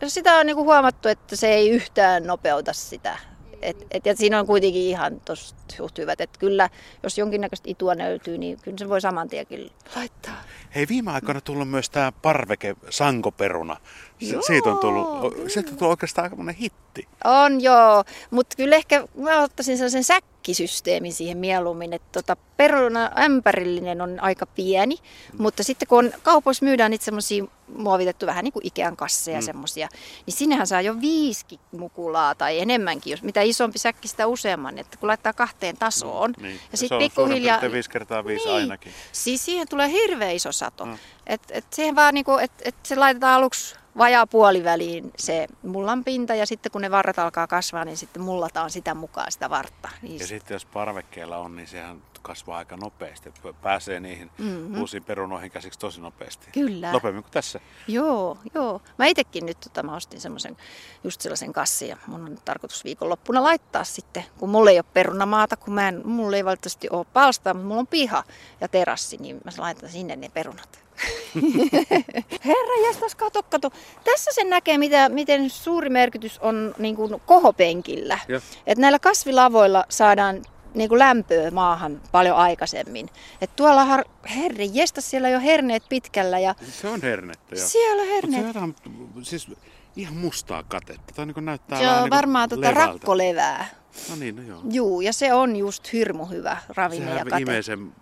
[0.08, 3.18] sitä on niinku huomattu, että se ei yhtään nopeuta sitä
[3.62, 5.67] et, et, ja siinä on kuitenkin ihan tosta
[5.98, 6.22] hyvät.
[6.22, 6.70] Et kyllä,
[7.04, 10.44] jos jonkinnäköistä itua löytyy, niin kyllä se voi saman tienkin laittaa.
[10.76, 13.78] Hei, viime aikoina tullut myös tämä parveke sankoperuna.
[14.20, 17.08] Se, siitä on tullut, siitä on tullut oikeastaan aika hitti.
[17.24, 24.02] On joo, mutta kyllä ehkä mä ottaisin sellaisen säkkisysteemin siihen mieluummin, että tota, peruna ämpärillinen
[24.02, 25.44] on aika pieni, mm.
[25.44, 27.44] mutta sitten kun on, kaupoissa myydään niitä semmoisia
[27.78, 29.46] muovitettu vähän niin kuin Ikean kasseja mm.
[29.46, 29.90] semmoisia,
[30.26, 34.98] niin sinnehän saa jo viisi mukulaa tai enemmänkin, jos mitä isompi säkki sitä useamman, että
[34.98, 36.34] kun laittaa kahteen tasoon.
[36.38, 36.60] Mm, niin.
[36.72, 37.62] Ja, sitten pikkuhiljaa...
[37.72, 38.56] viisi kertaa viisi niin.
[38.56, 38.94] ainakin.
[39.12, 40.86] Siis siihen tulee hirveä iso sato.
[40.86, 40.98] Mm.
[41.28, 46.04] Et, et siihen vaan niin kuin, et, et se laitetaan aluksi vajaa puoliväliin se mullan
[46.04, 49.90] pinta ja sitten kun ne varret alkaa kasvaa, niin sitten mullataan sitä mukaan sitä vartta.
[50.02, 53.34] Niin ja sitten jos parvekkeella on, niin sehän kasvaa aika nopeasti.
[53.62, 54.80] Pääsee niihin mm-hmm.
[54.80, 56.48] uusiin perunoihin käsiksi tosi nopeasti.
[56.52, 56.92] Kyllä.
[56.92, 57.60] Nopeammin kuin tässä.
[57.88, 58.82] Joo, joo.
[58.98, 60.58] Mä itsekin nyt tota, mä ostin semmoisen
[61.04, 64.86] just sellaisen kassin ja mun on nyt tarkoitus viikonloppuna laittaa sitten, kun mulla ei ole
[64.94, 68.24] perunamaata, kun mä en, mulla ei valitettavasti ole palstaa, mutta mulla on piha
[68.62, 70.87] ja terassi, niin mä laitan sinne ne perunat.
[72.46, 73.72] Herra jästäs, kato, kato.
[74.04, 78.20] Tässä sen näkee, mitä, miten suuri merkitys on niin kuin kohopenkillä.
[78.68, 80.42] Et näillä kasvilavoilla saadaan
[80.74, 83.10] niin kuin lämpöä maahan paljon aikaisemmin.
[83.42, 84.04] Et tuolla har,
[84.36, 86.40] herre, jesta siellä jo herneet pitkällä.
[86.40, 86.56] Ja...
[86.72, 87.68] Se on hernettä jo.
[87.68, 88.54] Siellä on herneet.
[88.54, 88.76] se on
[89.24, 89.48] siis
[89.96, 91.14] ihan mustaa katetta.
[91.16, 93.68] Tämä niin näyttää se on niin varmaan tota rakkolevää.
[94.10, 94.62] No niin, no joo.
[94.72, 97.42] Juu, ja se on just hirmu hyvä ravinne Sehän ja kate.
[97.42, 97.94] imee sen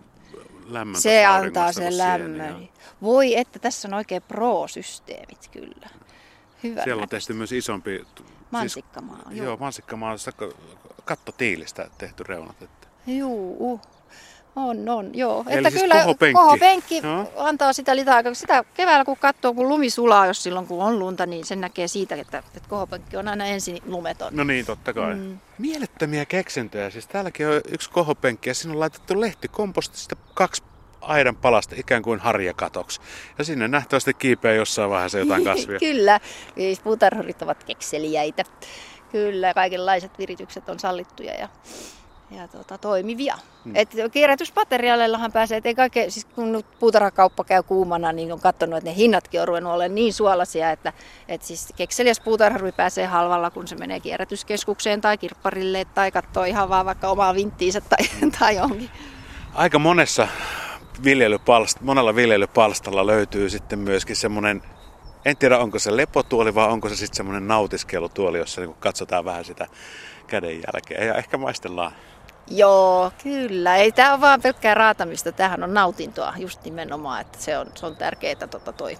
[0.65, 2.57] lämmön Se antaa sen lämmön.
[2.57, 2.69] Niin
[3.01, 5.89] Voi että tässä on oikein pro-systeemit kyllä.
[6.63, 8.05] Hyvä Siellä on tehty myös isompi...
[8.51, 9.23] Mansikkamaa.
[9.23, 10.15] Siis, joo, joo mansikkamaa
[11.05, 12.61] kattotiilistä tehty reunat.
[12.61, 12.87] Että.
[13.07, 13.81] Juu,
[14.55, 15.45] on, on, joo.
[15.47, 17.31] Eli että siis kyllä kohopenkki, kohopenkki no.
[17.37, 18.21] antaa sitä litaa.
[18.33, 21.87] Sitä keväällä kun katsoo, kun lumi sulaa, jos silloin kun on lunta, niin sen näkee
[21.87, 24.35] siitä, että, että kohopenkki on aina ensin lumeton.
[24.35, 25.15] No niin, totta kai.
[25.15, 25.37] Mm.
[25.57, 26.89] Mielettömiä keksintöjä.
[26.89, 30.63] Siis täälläkin on yksi kohopenkki ja siinä on laitettu lehtikompostista kaksi
[31.01, 33.01] aidan palasta ikään kuin harjakatoksi.
[33.37, 35.79] Ja sinne nähtävästi kiipeä jossain vaiheessa jotain kasvia.
[35.79, 36.19] Kyllä,
[36.55, 38.43] siis puutarhurit ovat kekseliäitä.
[39.11, 41.49] Kyllä, kaikenlaiset viritykset on sallittuja ja,
[42.31, 43.37] ja tuota, toimivia.
[43.65, 43.75] Hmm.
[43.75, 48.95] Et kierrätysmateriaaleillahan pääsee, ettei kaikke, siis kun puutarhakauppa käy kuumana, niin on katsonut, että ne
[48.95, 50.93] hinnatkin on ruvennut olemaan niin suolaisia, että,
[51.27, 56.69] että siis kekseliäs puutarhuri pääsee halvalla, kun se menee kierrätyskeskukseen tai kirpparille tai katsoo ihan
[56.69, 58.07] vaan vaikka omaa vinttiinsä tai,
[58.39, 58.89] tai onkin.
[59.53, 60.27] Aika monessa
[61.03, 64.63] viljelypalst, monella viljelypalstalla löytyy sitten myöskin semmoinen,
[65.25, 69.45] en tiedä onko se lepotuoli vai onko se sitten semmoinen nautiskelutuoli, jossa niin katsotaan vähän
[69.45, 69.67] sitä
[70.27, 71.91] kädenjälkeä ja ehkä maistellaan.
[72.47, 73.75] Joo, kyllä.
[73.75, 77.85] Ei tämä ole vaan pelkkää raatamista, tähän on nautintoa just nimenomaan, että se on, se
[77.85, 78.97] on tärkeää tota toi,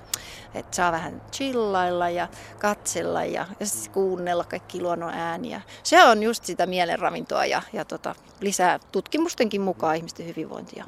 [0.54, 2.28] että saa vähän chillailla ja
[2.60, 5.62] katsella ja, ja siis kuunnella kaikki luonnon ääniä.
[5.84, 10.86] Se on just sitä mielenravintoa ja, ja tota, lisää tutkimustenkin mukaan ihmisten hyvinvointia.